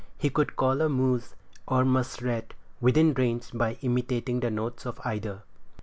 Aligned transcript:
He 0.17 0.31
could 0.31 0.55
call 0.55 0.81
a 0.81 0.89
moose 0.89 1.35
or 1.67 1.85
muskrat 1.85 2.55
within 2.79 3.13
range, 3.13 3.51
by 3.53 3.73
imitating 3.83 4.39
the 4.39 4.49
notes 4.49 4.87
of 4.87 4.99
either. 5.05 5.43